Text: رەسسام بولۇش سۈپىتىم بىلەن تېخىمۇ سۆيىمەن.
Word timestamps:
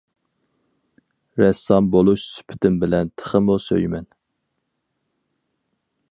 رەسسام 1.41 1.89
بولۇش 1.95 2.23
سۈپىتىم 2.37 2.79
بىلەن 2.83 3.11
تېخىمۇ 3.21 3.59
سۆيىمەن. 3.69 4.09